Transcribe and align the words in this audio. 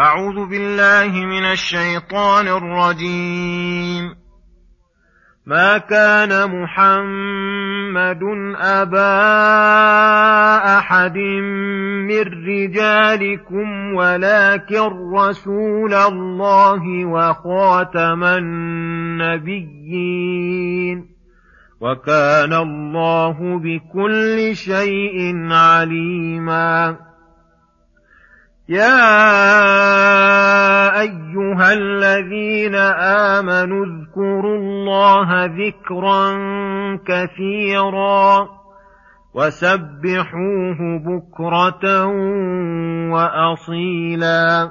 أعوذ 0.00 0.48
بالله 0.50 1.26
من 1.26 1.44
الشيطان 1.44 2.48
الرجيم. 2.48 4.14
ما 5.46 5.78
كان 5.78 6.62
محمد 6.62 8.20
أبا 8.56 9.18
أحد 10.78 11.16
من 12.08 12.22
رجالكم 12.48 13.94
ولكن 13.94 15.12
رسول 15.14 15.94
الله 15.94 17.04
وخاتم 17.04 18.24
النبيين. 18.24 19.56
وكان 21.80 22.52
الله 22.52 23.58
بكل 23.58 24.56
شيء 24.56 25.34
عليما. 25.52 26.96
يا 28.68 29.00
ايها 31.00 31.72
الذين 31.72 32.74
امنوا 33.34 33.86
اذكروا 33.86 34.56
الله 34.56 35.44
ذكرا 35.44 36.32
كثيرا 37.06 38.48
وسبحوه 39.34 40.78
بكره 41.06 42.06
واصيلا 43.12 44.70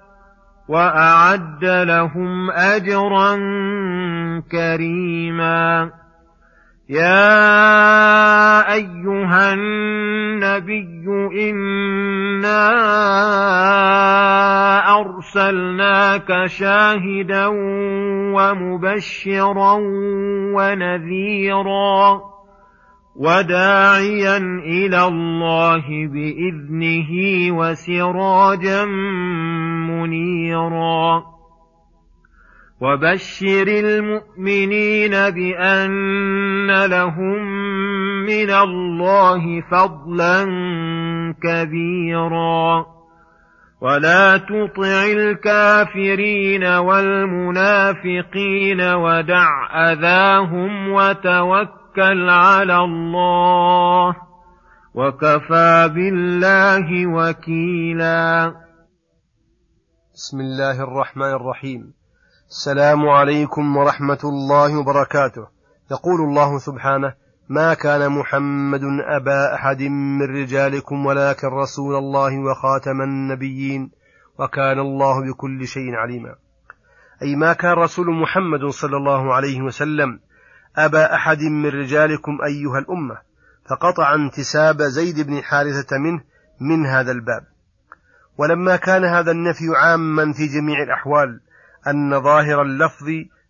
وأعد 0.71 1.65
لهم 1.65 2.51
أجرا 2.51 3.35
كريما. 4.51 5.91
يا 6.89 7.23
أيها 8.73 9.53
النبي 9.53 11.05
إنا 11.49 12.69
أرسلناك 14.99 16.45
شاهدا 16.45 17.47
ومبشرا 18.35 19.77
ونذيرا. 20.55 22.21
وداعيا 23.21 24.37
إلى 24.65 25.03
الله 25.07 25.85
بإذنه 26.07 27.11
وسراجا 27.57 28.85
منيرا. 29.89 31.23
وبشر 32.81 33.67
المؤمنين 33.67 35.11
بأن 35.11 36.85
لهم 36.85 37.41
من 38.25 38.49
الله 38.49 39.61
فضلا 39.71 40.45
كبيرا. 41.43 42.85
ولا 43.81 44.37
تطع 44.37 45.05
الكافرين 45.05 46.63
والمنافقين 46.63 48.01
ودع 48.81 49.49
أذاهم 49.91 50.91
وتوكل 50.91 51.80
توكل 51.95 52.29
على 52.29 52.77
الله 52.77 54.15
وكفى 54.95 55.89
بالله 55.95 57.07
وكيلا. 57.07 58.53
بسم 60.13 60.39
الله 60.39 60.83
الرحمن 60.83 61.31
الرحيم. 61.31 61.93
السلام 62.49 63.09
عليكم 63.09 63.77
ورحمة 63.77 64.19
الله 64.23 64.79
وبركاته. 64.79 65.47
يقول 65.91 66.21
الله 66.21 66.57
سبحانه 66.57 67.13
ما 67.49 67.73
كان 67.73 68.11
محمد 68.11 68.83
أبا 69.19 69.55
أحد 69.55 69.81
من 69.81 70.41
رجالكم 70.41 71.05
ولكن 71.05 71.47
رسول 71.47 71.95
الله 71.95 72.39
وخاتم 72.39 73.01
النبيين 73.01 73.91
وكان 74.39 74.79
الله 74.79 75.31
بكل 75.31 75.67
شيء 75.67 75.95
عليما. 75.95 76.35
أي 77.21 77.35
ما 77.35 77.53
كان 77.53 77.71
رسول 77.71 78.07
محمد 78.21 78.65
صلى 78.65 78.97
الله 78.97 79.33
عليه 79.33 79.61
وسلم 79.61 80.19
أبا 80.77 81.15
أحد 81.15 81.41
من 81.41 81.65
رجالكم 81.69 82.37
أيها 82.45 82.79
الأمة. 82.79 83.17
فقطع 83.69 84.15
انتساب 84.15 84.81
زيد 84.81 85.27
بن 85.27 85.41
حارثة 85.43 85.97
منه 85.97 86.23
من 86.61 86.85
هذا 86.85 87.11
الباب. 87.11 87.43
ولما 88.37 88.75
كان 88.75 89.05
هذا 89.05 89.31
النفي 89.31 89.65
عاما 89.75 90.33
في 90.33 90.47
جميع 90.47 90.83
الأحوال 90.83 91.41
أن 91.87 92.21
ظاهر 92.21 92.61
اللفظ 92.61 93.05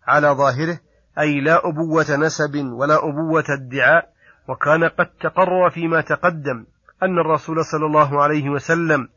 على 0.06 0.28
ظاهره 0.28 0.78
أي 1.18 1.40
لا 1.40 1.68
أبوة 1.68 2.16
نسب 2.16 2.56
ولا 2.56 2.94
أبوة 3.08 3.44
ادعاء 3.48 4.08
وكان 4.48 4.84
قد 4.84 5.06
تقرر 5.20 5.70
فيما 5.70 6.00
تقدم 6.00 6.66
أن 7.02 7.18
الرسول 7.18 7.64
صلى 7.64 7.86
الله 7.86 8.22
عليه 8.22 8.50
وسلم 8.50 9.08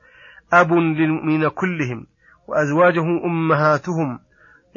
أب 0.53 0.71
للمؤمنين 0.71 1.49
كلهم 1.49 2.07
وأزواجه 2.47 3.25
أمهاتهم 3.25 4.19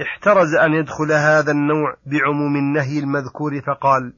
احترز 0.03 0.55
أن 0.55 0.73
يدخل 0.73 1.13
هذا 1.13 1.51
النوع 1.51 1.97
بعموم 2.07 2.57
النهي 2.57 2.99
المذكور 2.99 3.61
فقال 3.61 4.13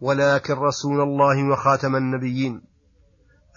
ولكن 0.00 0.54
رسول 0.54 1.00
الله 1.00 1.48
وخاتم 1.48 1.96
النبيين. 1.96 2.60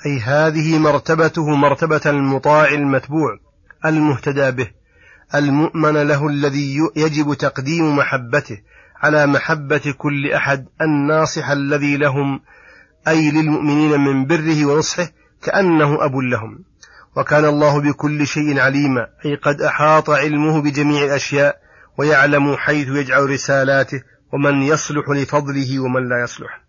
أي 0.06 0.20
هذه 0.20 0.80
مرتبته 0.80 1.56
مرتبة 1.56 2.02
المطاع 2.06 2.68
المتبوع 2.68 3.40
المهتدى 3.86 4.52
به 4.52 4.68
المؤمن 5.36 5.94
له 6.08 6.28
الذي 6.28 6.78
يجب 6.96 7.34
تقديم 7.34 7.96
محبته 7.96 8.58
على 9.02 9.28
محبة 9.28 9.94
كل 9.98 10.32
أحد 10.32 10.66
الناصح 10.82 11.50
الذي 11.50 11.98
لهم 11.98 12.42
أي 13.08 13.32
للمؤمنين 13.32 14.00
من 14.00 14.26
بره 14.26 14.66
ونصحه 14.66 15.08
كأنه 15.44 16.06
أب 16.06 16.16
لهم. 16.16 16.64
وكان 17.18 17.46
الله 17.46 17.82
بكل 17.82 18.28
شيء 18.28 18.60
عليما 18.60 19.08
أي 19.26 19.36
قد 19.36 19.62
أحاط 19.62 20.10
علمه 20.10 20.62
بجميع 20.62 21.04
الأشياء 21.04 21.69
ويعلم 22.00 22.56
حيث 22.56 22.88
يجعل 22.88 23.30
رسالاته 23.30 24.02
ومن 24.34 24.64
يصلح 24.64 25.10
لفضله 25.10 25.80
ومن 25.80 26.10
لا 26.10 26.24
يصلح. 26.24 26.62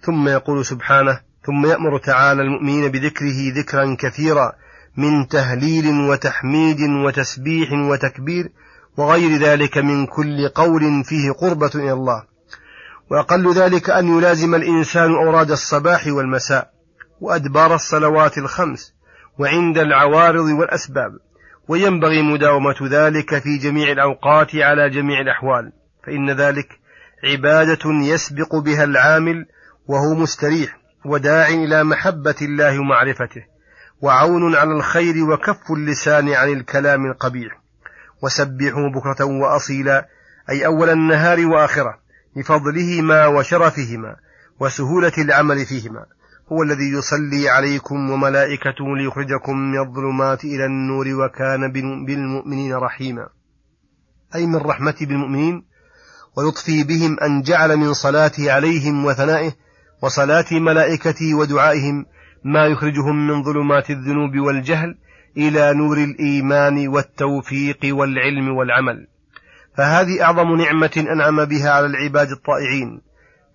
ثم 0.00 0.28
يقول 0.28 0.66
سبحانه 0.66 1.20
ثم 1.46 1.66
يأمر 1.66 1.98
تعالى 1.98 2.42
المؤمنين 2.42 2.88
بذكره 2.88 3.52
ذكرا 3.58 3.96
كثيرا 3.98 4.52
من 4.96 5.28
تهليل 5.28 6.00
وتحميد 6.00 6.80
وتسبيح 6.80 7.72
وتكبير 7.72 8.52
وغير 8.96 9.40
ذلك 9.40 9.78
من 9.78 10.06
كل 10.06 10.48
قول 10.48 11.04
فيه 11.04 11.30
قربة 11.30 11.70
إلى 11.74 11.92
الله. 11.92 12.22
وأقل 13.10 13.52
ذلك 13.54 13.90
أن 13.90 14.18
يلازم 14.18 14.54
الإنسان 14.54 15.14
أوراد 15.14 15.50
الصباح 15.50 16.06
والمساء 16.06 16.70
وأدبار 17.20 17.74
الصلوات 17.74 18.38
الخمس 18.38 18.92
وعند 19.38 19.78
العوارض 19.78 20.44
والأسباب. 20.44 21.27
وينبغي 21.68 22.22
مداومة 22.22 22.76
ذلك 22.90 23.38
في 23.38 23.58
جميع 23.58 23.92
الأوقات 23.92 24.54
على 24.54 24.90
جميع 24.90 25.20
الأحوال 25.20 25.72
فإن 26.06 26.30
ذلك 26.30 26.68
عبادة 27.24 27.80
يسبق 27.84 28.56
بها 28.56 28.84
العامل 28.84 29.46
وهو 29.86 30.14
مستريح 30.14 30.78
وداع 31.04 31.48
إلى 31.48 31.84
محبة 31.84 32.34
الله 32.42 32.80
ومعرفته 32.80 33.42
وعون 34.00 34.54
على 34.54 34.72
الخير 34.72 35.24
وكف 35.24 35.72
اللسان 35.72 36.28
عن 36.28 36.48
الكلام 36.48 37.06
القبيح. 37.06 37.60
وسبحوا 38.22 38.88
بكرة 38.94 39.24
وأصيلا 39.24 40.08
أي 40.50 40.66
أول 40.66 40.90
النهار 40.90 41.46
وآخرة 41.46 41.98
لفضلهما 42.36 43.26
وشرفهما 43.26 44.16
وسهولة 44.60 45.12
العمل 45.18 45.66
فيهما. 45.66 46.06
هو 46.52 46.62
الذي 46.62 46.90
يصلي 46.92 47.48
عليكم 47.48 48.10
وملائكته 48.10 48.96
ليخرجكم 48.96 49.56
من 49.56 49.78
الظلمات 49.78 50.44
إلى 50.44 50.64
النور 50.64 51.08
وكان 51.08 51.72
بالمؤمنين 52.06 52.74
رحيما. 52.74 53.28
أي 54.34 54.46
من 54.46 54.56
رحمته 54.56 55.06
بالمؤمنين 55.06 55.62
ولطفه 56.36 56.84
بهم 56.84 57.20
أن 57.20 57.42
جعل 57.42 57.76
من 57.76 57.92
صلاته 57.92 58.52
عليهم 58.52 59.04
وثنائه 59.04 59.52
وصلاة 60.02 60.44
ملائكته 60.52 61.34
ودعائهم 61.34 62.06
ما 62.44 62.66
يخرجهم 62.66 63.26
من 63.26 63.42
ظلمات 63.42 63.90
الذنوب 63.90 64.38
والجهل 64.38 64.98
إلى 65.36 65.74
نور 65.74 65.96
الإيمان 65.96 66.88
والتوفيق 66.88 67.78
والعلم 67.84 68.56
والعمل. 68.56 69.06
فهذه 69.76 70.22
أعظم 70.22 70.56
نعمة 70.56 71.06
أنعم 71.12 71.44
بها 71.44 71.70
على 71.70 71.86
العباد 71.86 72.30
الطائعين. 72.30 73.00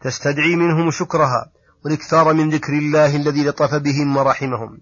تستدعي 0.02 0.56
منهم 0.56 0.92
شكرها 0.92 1.53
والاكثار 1.86 2.34
من 2.34 2.50
ذكر 2.50 2.74
الله 2.74 3.16
الذي 3.16 3.44
لطف 3.48 3.76
بهم 3.76 4.18
ورحمهم 4.18 4.78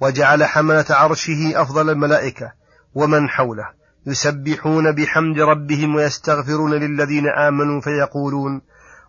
وجعل 0.00 0.44
حملة 0.44 0.84
عرشه 0.90 1.52
أفضل 1.54 1.90
الملائكة 1.90 2.52
ومن 2.94 3.28
حوله. 3.28 3.68
يسبحون 4.06 4.92
بحمد 4.92 5.38
ربهم 5.38 5.94
ويستغفرون 5.94 6.74
للذين 6.74 7.28
آمنوا 7.28 7.80
فيقولون 7.80 8.60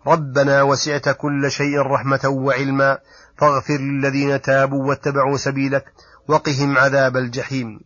ربنا 0.07 0.61
وسعت 0.61 1.09
كل 1.09 1.51
شيء 1.51 1.81
رحمة 1.81 2.19
وعلما 2.25 2.97
فاغفر 3.37 3.77
للذين 3.77 4.41
تابوا 4.41 4.85
واتبعوا 4.85 5.37
سبيلك 5.37 5.85
وقهم 6.27 6.77
عذاب 6.77 7.17
الجحيم. 7.17 7.79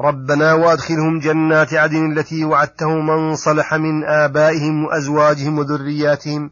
ربنا 0.00 0.52
وأدخلهم 0.52 1.18
جنات 1.18 1.74
عدن 1.74 2.12
التي 2.12 2.44
وعدتهم 2.44 3.06
من 3.06 3.36
صلح 3.36 3.74
من 3.74 4.04
آبائهم 4.04 4.84
وأزواجهم 4.84 5.58
وذرياتهم 5.58 6.50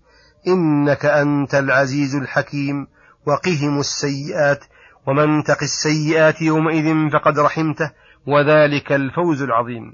إنك 0.49 1.07
أنت 1.07 1.55
العزيز 1.55 2.15
الحكيم 2.15 2.87
وقهم 3.27 3.81
السيئات 3.81 4.65
ومن 5.07 5.45
تق 5.45 5.63
السيئات 5.63 6.43
يومئذ 6.43 7.11
فقد 7.13 7.39
رحمته 7.39 7.91
وذلك 8.27 8.93
الفوز 8.93 9.43
العظيم. 9.43 9.93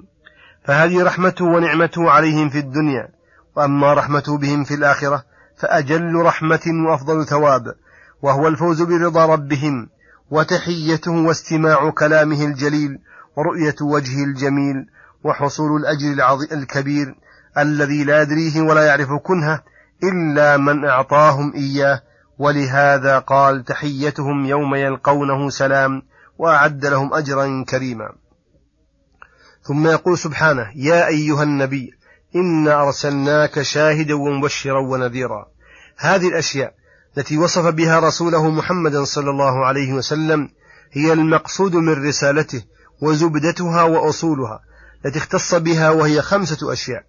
فهذه 0.65 1.05
رحمته 1.05 1.45
ونعمته 1.45 2.11
عليهم 2.11 2.49
في 2.49 2.59
الدنيا 2.59 3.09
وأما 3.56 3.95
رحمته 3.95 4.39
بهم 4.39 4.65
في 4.65 4.75
الآخرة 4.75 5.25
فأجل 5.61 6.15
رحمة 6.15 6.87
وأفضل 6.89 7.27
ثواب 7.27 7.75
وهو 8.23 8.49
الفوز 8.49 8.83
برضا 8.83 9.27
ربهم 9.27 9.89
وتحيته 10.31 11.12
واستماع 11.12 11.91
كلامه 11.91 12.44
الجليل 12.44 12.99
ورؤية 13.37 13.75
وجهه 13.83 14.25
الجميل 14.25 14.87
وحصول 15.25 15.81
الأجر 15.81 16.39
الكبير 16.53 17.15
الذي 17.59 18.05
لا 18.05 18.23
يدريه 18.23 18.61
ولا 18.61 18.87
يعرف 18.87 19.09
كنهه 19.12 19.62
إلا 20.05 20.56
من 20.56 20.85
أعطاهم 20.85 21.53
إياه 21.55 22.03
ولهذا 22.39 23.19
قال 23.19 23.65
تحيتهم 23.65 24.47
يوم 24.47 24.75
يلقونه 24.75 25.50
سلام 25.50 26.03
وأعد 26.39 26.87
لهم 26.87 27.15
أجرا 27.15 27.65
كريما. 27.69 28.12
ثم 29.62 29.87
يقول 29.87 30.19
سبحانه 30.19 30.73
يا 30.75 31.06
أيها 31.06 31.43
النبي 31.43 31.91
إنا 32.37 32.83
أرسلناك 32.83 33.62
شاهدا 33.62 34.15
ومبشرا 34.15 34.81
ونذيرا. 34.81 35.47
هذه 35.97 36.29
الأشياء 36.29 36.75
التي 37.19 37.39
وصف 37.39 37.67
بها 37.67 38.01
رسوله 38.01 38.51
محمدا 38.51 39.05
صلى 39.05 39.31
الله 39.31 39.67
عليه 39.67 39.93
وسلم 39.93 40.49
هي 40.93 41.12
المقصود 41.12 41.75
من 41.75 42.09
رسالته 42.09 42.62
وزبدتها 43.01 43.83
وأصولها 43.83 44.61
التي 45.06 45.19
اختص 45.19 45.55
بها 45.55 45.91
وهي 45.91 46.23
خمسة 46.23 46.73
أشياء. 46.73 47.05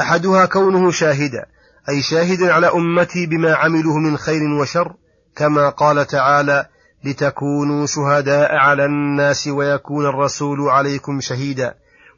أحدها 0.00 0.46
كونه 0.46 0.90
شاهدا 0.90 1.46
أي 1.88 2.02
شاهدا 2.02 2.52
على 2.52 2.66
أمتي 2.66 3.26
بما 3.26 3.54
عملوه 3.54 3.98
من 3.98 4.16
خير 4.16 4.42
وشر 4.60 4.94
كما 5.36 5.68
قال 5.68 6.06
تعالى 6.06 6.66
لتكونوا 7.04 7.86
شهداء 7.86 8.54
على 8.54 8.84
الناس 8.84 9.48
ويكون 9.48 10.06
الرسول 10.06 10.60
عليكم 10.60 11.20
شهيدا. 11.20 11.74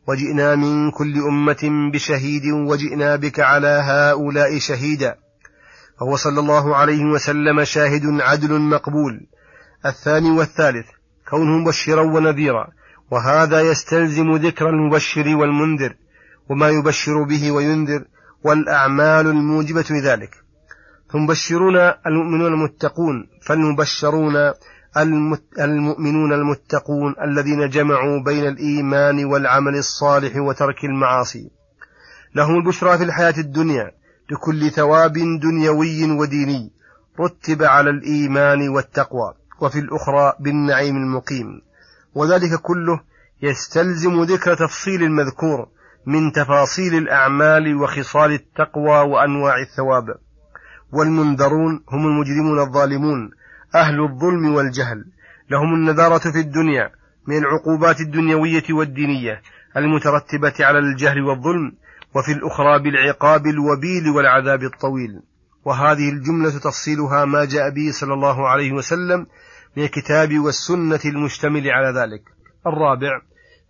وجئنا 0.08 0.54
من 0.54 0.90
كل 0.90 1.18
أمة 1.18 1.90
بشهيد 1.92 2.46
وجئنا 2.46 3.16
بك 3.16 3.40
على 3.40 3.80
هؤلاء 3.84 4.58
شهيدا. 4.58 5.16
فهو 6.00 6.16
صلى 6.16 6.40
الله 6.40 6.76
عليه 6.76 7.04
وسلم 7.04 7.64
شاهد 7.64 8.20
عدل 8.20 8.60
مقبول. 8.60 9.26
الثاني 9.86 10.30
والثالث 10.30 10.86
كونه 11.30 11.58
مبشرا 11.58 12.02
ونذيرا. 12.02 12.66
وهذا 13.10 13.60
يستلزم 13.60 14.36
ذكر 14.36 14.68
المبشر 14.68 15.36
والمنذر 15.36 15.94
وما 16.50 16.68
يبشر 16.68 17.22
به 17.22 17.50
وينذر 17.50 18.04
والأعمال 18.44 19.26
الموجبة 19.26 19.84
لذلك. 19.90 20.42
فمبشرون 21.10 21.76
المؤمنون 22.06 22.52
المتقون 22.52 23.28
فالمبشرون 23.42 24.52
المؤمنون 25.60 26.32
المتقون 26.32 27.14
الذين 27.24 27.68
جمعوا 27.68 28.20
بين 28.20 28.46
الإيمان 28.46 29.24
والعمل 29.24 29.76
الصالح 29.76 30.36
وترك 30.36 30.84
المعاصي. 30.84 31.50
لهم 32.34 32.56
البشرى 32.56 32.98
في 32.98 33.04
الحياة 33.04 33.34
الدنيا 33.38 33.90
لكل 34.30 34.70
ثواب 34.70 35.12
دنيوي 35.42 36.10
وديني 36.10 36.72
رتب 37.20 37.62
على 37.62 37.90
الإيمان 37.90 38.68
والتقوى 38.68 39.34
وفي 39.60 39.78
الأخرى 39.78 40.32
بالنعيم 40.40 40.96
المقيم. 40.96 41.62
وذلك 42.14 42.60
كله 42.60 43.00
يستلزم 43.42 44.22
ذكر 44.22 44.54
تفصيل 44.54 45.02
المذكور 45.02 45.68
من 46.06 46.32
تفاصيل 46.32 46.94
الأعمال 46.94 47.76
وخصال 47.76 48.32
التقوى 48.32 48.98
وأنواع 49.10 49.54
الثواب. 49.60 50.04
والمنذرون 50.92 51.84
هم 51.88 52.06
المجرمون 52.06 52.58
الظالمون 52.58 53.30
أهل 53.74 54.00
الظلم 54.00 54.54
والجهل. 54.54 55.04
لهم 55.50 55.74
النذارة 55.74 56.32
في 56.32 56.40
الدنيا 56.40 56.90
من 57.28 57.36
العقوبات 57.38 58.00
الدنيوية 58.00 58.62
والدينية 58.70 59.42
المترتبة 59.76 60.54
على 60.60 60.78
الجهل 60.78 61.20
والظلم 61.20 61.72
وفي 62.16 62.32
الأخرى 62.32 62.78
بالعقاب 62.78 63.46
الوبيل 63.46 64.08
والعذاب 64.16 64.62
الطويل. 64.62 65.20
وهذه 65.64 66.08
الجملة 66.10 66.50
تفصيلها 66.50 67.24
ما 67.24 67.44
جاء 67.44 67.70
به 67.70 67.90
صلى 67.90 68.14
الله 68.14 68.48
عليه 68.48 68.72
وسلم 68.72 69.26
من 69.76 69.84
الكتاب 69.84 70.38
والسنة 70.38 71.00
المشتمل 71.04 71.70
على 71.70 72.00
ذلك. 72.00 72.22
الرابع 72.66 73.20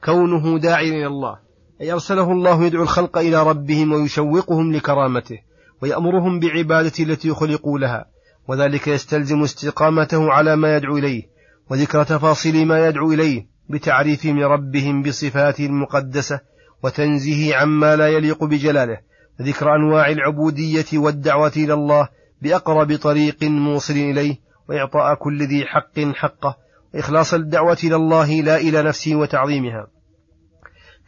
كونه 0.05 0.59
داعيا 0.59 0.93
إلى 0.93 1.07
الله. 1.07 1.52
أي 1.83 1.93
أرسله 1.93 2.33
الله 2.33 2.65
يدعو 2.65 2.83
الخلق 2.83 3.19
إلى 3.19 3.43
ربهم 3.43 3.93
ويشوقهم 3.93 4.73
لكرامته 4.73 5.39
ويأمرهم 5.83 6.41
بعبادته 6.41 7.05
التي 7.05 7.31
خلقوا 7.31 7.79
لها 7.79 8.05
وذلك 8.49 8.89
يستلزم 8.89 9.43
استقامته 9.43 10.33
على 10.33 10.57
ما 10.57 10.77
يدعو 10.77 10.99
إليه 10.99 11.23
وذكر 11.71 12.05
تفاصيل 12.05 12.67
ما 12.67 12.89
يدعو 12.89 13.13
إليه 13.13 13.47
بتعريفهم 13.71 14.41
لربهم 14.41 15.03
بصفاته 15.03 15.67
المقدسة 15.67 16.41
وتنزيه 16.83 17.57
عما 17.57 17.97
لا 17.97 18.09
يليق 18.09 18.45
بجلاله 18.45 18.99
وذكر 19.41 19.77
أنواع 19.77 20.11
العبودية 20.11 20.87
والدعوة 20.95 21.53
إلى 21.57 21.75
الله 21.75 22.09
بأقرب 22.43 22.97
طريق 22.97 23.43
موصل 23.43 23.95
إليه 23.95 24.37
وإعطاء 24.69 25.15
كل 25.15 25.43
ذي 25.43 25.65
حق 25.67 26.01
حقه 26.15 26.57
وإخلاص 26.95 27.35
الدعوة 27.35 27.79
إلى 27.85 27.97
الله 27.97 28.41
لا 28.41 28.57
إلى 28.57 28.83
نفسه 28.83 29.15
وتعظيمها. 29.15 29.87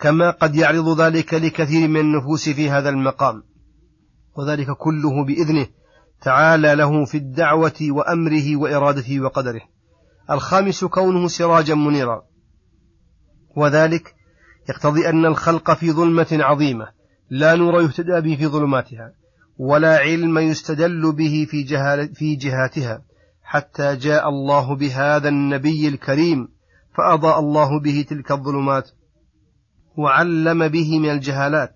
كما 0.00 0.30
قد 0.30 0.56
يعرض 0.56 1.00
ذلك 1.00 1.34
لكثير 1.34 1.88
من 1.88 2.00
النفوس 2.00 2.48
في 2.48 2.70
هذا 2.70 2.88
المقام. 2.88 3.42
وذلك 4.36 4.70
كله 4.70 5.24
بإذنه 5.24 5.66
تعالى 6.22 6.74
له 6.74 7.04
في 7.04 7.16
الدعوة 7.16 7.78
وأمره 7.80 8.56
وإرادته 8.56 9.20
وقدره. 9.20 9.60
الخامس 10.30 10.84
كونه 10.84 11.28
سراجا 11.28 11.74
منيرا. 11.74 12.22
وذلك 13.56 14.14
يقتضي 14.68 15.08
أن 15.08 15.26
الخلق 15.26 15.74
في 15.74 15.92
ظلمة 15.92 16.26
عظيمة 16.32 16.88
لا 17.30 17.54
نور 17.54 17.82
يهتدى 17.82 18.20
به 18.20 18.36
في 18.36 18.46
ظلماتها 18.46 19.12
ولا 19.58 19.96
علم 19.98 20.38
يستدل 20.38 21.12
به 21.12 21.46
في, 21.50 21.62
جهال 21.62 22.14
في 22.14 22.34
جهاتها 22.34 23.02
حتى 23.42 23.96
جاء 23.96 24.28
الله 24.28 24.76
بهذا 24.76 25.28
النبي 25.28 25.88
الكريم 25.88 26.48
فأضاء 26.96 27.40
الله 27.40 27.80
به 27.80 28.04
تلك 28.08 28.30
الظلمات 28.32 28.90
وعلم 29.96 30.68
به 30.68 30.98
من 30.98 31.10
الجهالات 31.10 31.74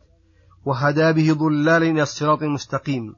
وهدى 0.64 1.12
به 1.12 1.32
ضلالا 1.32 1.86
إلى 1.86 2.02
الصراط 2.02 2.42
المستقيم. 2.42 3.14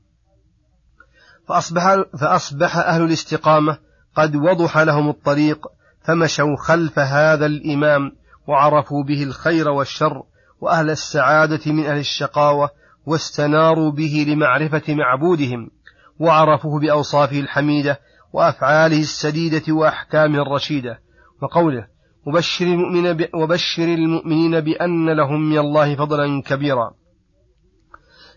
فأصبح, 1.48 1.96
فأصبح 2.20 2.76
أهل 2.76 3.02
الاستقامة 3.02 3.78
قد 4.16 4.36
وضح 4.36 4.78
لهم 4.78 5.08
الطريق 5.08 5.66
فمشوا 6.04 6.56
خلف 6.56 6.98
هذا 6.98 7.46
الإمام 7.46 8.12
وعرفوا 8.46 9.04
به 9.04 9.22
الخير 9.22 9.68
والشر 9.68 10.22
وأهل 10.60 10.90
السعادة 10.90 11.72
من 11.72 11.86
أهل 11.86 11.98
الشقاوة 11.98 12.70
واستناروا 13.06 13.90
به 13.90 14.24
لمعرفة 14.28 14.94
معبودهم 14.94 15.70
وعرفوه 16.18 16.80
بأوصافه 16.80 17.40
الحميدة 17.40 18.00
وأفعاله 18.32 19.00
السديدة 19.00 19.72
وأحكامه 19.72 20.42
الرشيدة. 20.42 21.00
وقوله 21.42 21.86
وبشر, 22.26 22.66
المؤمن 22.66 23.26
وبشر 23.34 23.84
المؤمنين 23.84 24.60
بأن 24.60 25.10
لهم 25.10 25.50
من 25.50 25.58
الله 25.58 25.96
فضلا 25.96 26.42
كبيرا. 26.42 26.94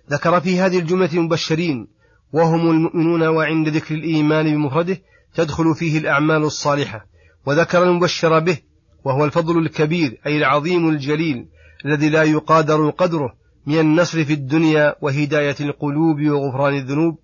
ذكر 0.10 0.40
في 0.40 0.60
هذه 0.60 0.80
الجملة 0.80 1.10
المبشرين 1.14 1.88
وهم 2.34 2.70
المؤمنون 2.72 3.24
وعند 3.24 3.68
ذكر 3.70 3.96
الإيمان 3.96 4.46
بمفرده 4.56 5.02
تدخل 5.36 5.76
فيه 5.76 5.98
الأعمال 5.98 6.44
الصالحة. 6.44 7.06
وذكر 7.46 7.84
المبشر 7.84 8.40
به 8.40 8.58
وهو 9.04 9.26
الفضل 9.26 9.58
الكبير 9.58 10.20
أي 10.26 10.38
العظيم 10.38 10.90
الجليل 10.90 11.48
الذي 11.86 12.10
لا 12.10 12.24
يقادر 12.24 12.90
قدره 12.90 13.34
من 13.66 13.80
النصر 13.80 14.26
في 14.26 14.34
الدنيا 14.34 14.96
وهداية 15.02 15.56
القلوب 15.60 16.22
وغفران 16.22 16.74
الذنوب 16.74 17.18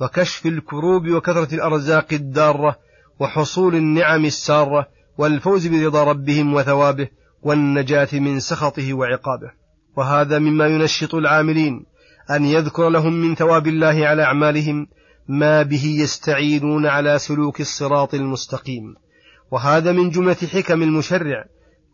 وكشف 0.00 0.46
الكروب 0.46 1.08
وكثرة 1.08 1.54
الأرزاق 1.54 2.06
الدارة 2.12 2.76
وحصول 3.20 3.74
النعم 3.74 4.24
السارة 4.24 4.88
والفوز 5.18 5.66
برضا 5.66 6.04
ربهم 6.04 6.54
وثوابه 6.54 7.08
والنجاة 7.42 8.08
من 8.12 8.40
سخطه 8.40 8.94
وعقابه. 8.94 9.50
وهذا 9.96 10.38
مما 10.38 10.66
ينشط 10.66 11.14
العاملين 11.14 11.86
أن 12.30 12.44
يذكر 12.44 12.88
لهم 12.88 13.12
من 13.12 13.34
ثواب 13.34 13.66
الله 13.66 14.06
على 14.06 14.22
أعمالهم 14.22 14.86
ما 15.28 15.62
به 15.62 15.84
يستعينون 15.84 16.86
على 16.86 17.18
سلوك 17.18 17.60
الصراط 17.60 18.14
المستقيم. 18.14 18.94
وهذا 19.50 19.92
من 19.92 20.10
جملة 20.10 20.34
حكم 20.34 20.82
المشرع 20.82 21.44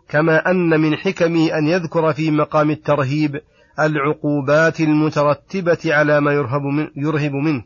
كما 0.09 0.51
أن 0.51 0.81
من 0.81 0.97
حكمه 0.97 1.59
أن 1.59 1.67
يذكر 1.67 2.13
في 2.13 2.31
مقام 2.31 2.71
الترهيب 2.71 3.41
العقوبات 3.81 4.81
المترتبة 4.81 5.79
على 5.85 6.21
ما 6.21 6.33
يرهب, 6.33 6.63
من 6.63 6.89
يرهب 6.97 7.33
منه. 7.33 7.65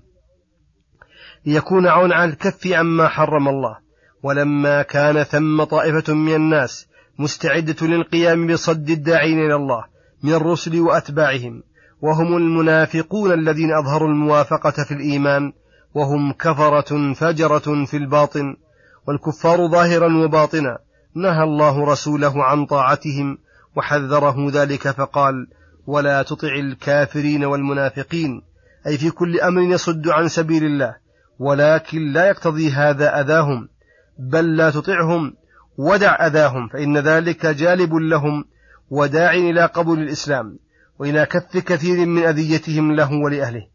ليكون 1.47 1.87
عون 1.87 2.13
على 2.13 2.31
الكف 2.31 2.67
عما 2.67 3.09
حرم 3.09 3.49
الله. 3.49 3.86
ولما 4.27 4.83
كان 4.83 5.23
ثم 5.23 5.65
طائفة 5.65 6.15
من 6.15 6.35
الناس 6.35 6.87
مستعدة 7.19 7.87
للقيام 7.87 8.47
بصد 8.47 8.91
الداعين 8.91 9.39
إلى 9.39 9.55
الله 9.55 9.85
من 10.23 10.35
الرسل 10.35 10.81
وأتباعهم 10.81 11.63
وهم 12.03 12.37
المنافقون 12.37 13.33
الذين 13.33 13.73
أظهروا 13.73 14.09
الموافقة 14.09 14.85
في 14.85 14.95
الإيمان 14.95 15.53
وهم 15.95 16.33
كفرة 16.33 17.13
فجرة 17.13 17.85
في 17.85 17.97
الباطن 17.97 18.57
والكفار 19.09 19.69
ظاهرا 19.69 20.25
وباطنا. 20.25 20.79
نهى 21.17 21.43
الله 21.43 21.85
رسوله 21.85 22.45
عن 22.45 22.67
طاعتهم 22.67 23.39
وحذره 23.77 24.51
ذلك 24.51 24.91
فقال 24.91 25.35
ولا 25.87 26.23
تطع 26.23 26.55
الكافرين 26.55 27.45
والمنافقين. 27.45 28.43
أي 28.87 28.99
في 28.99 29.11
كل 29.11 29.41
أمر 29.41 29.63
يصد 29.63 30.09
عن 30.09 30.29
سبيل 30.29 30.65
الله 30.65 30.97
ولكن 31.39 32.13
لا 32.13 32.29
يقتضي 32.29 32.71
هذا 32.71 33.21
أذاهم. 33.21 33.69
بل 34.19 34.57
لا 34.57 34.71
تطعهم 34.71 35.35
ودع 35.79 36.27
أذاهم 36.27 36.69
فإن 36.69 36.99
ذلك 36.99 37.47
جالب 37.47 37.95
لهم 37.95 38.45
وداع 38.91 39.35
إلى 39.35 39.67
قبول 39.67 39.99
الإسلام 39.99 40.59
وإلى 40.99 41.27
كف 41.27 41.59
كثير 41.59 42.07
من 42.07 42.23
أذيتهم 42.23 42.93
له 42.93 43.13
ولأهله. 43.13 43.67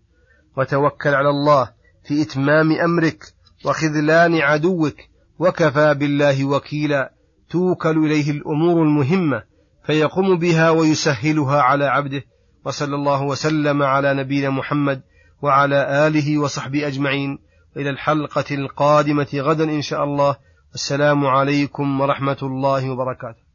وتوكل 0.58 1.10
على 1.10 1.30
الله 1.30 1.70
في 2.08 2.22
إتمام 2.22 2.72
أمرك 2.72 3.24
وخذلان 3.66 4.36
عدوك 4.36 4.96
وكفى 5.40 5.94
بالله 5.94 6.46
وكيلا. 6.46 7.12
توكل 7.50 7.98
إليه 8.06 8.32
الأمور 8.32 8.84
المهمة 8.84 9.44
فيقوم 9.86 10.40
بها 10.40 10.70
ويسهلها 10.70 11.62
على 11.62 11.86
عبده 11.86 12.24
وصلى 12.66 12.96
الله 12.96 13.24
وسلم 13.24 13.84
على 13.84 14.14
نبينا 14.14 14.50
محمد 14.50 15.02
وعلى 15.42 16.08
آله 16.08 16.38
وصحبه 16.38 16.88
أجمعين. 16.88 17.40
إلى 17.78 17.90
الحلقة 17.90 18.56
القادمة 18.56 19.28
غدا 19.36 19.64
إن 19.64 19.82
شاء 19.82 20.04
الله. 20.04 20.36
السلام 20.74 21.26
عليكم 21.26 22.02
ورحمة 22.02 22.38
الله 22.44 22.90
وبركاته. 22.90 23.51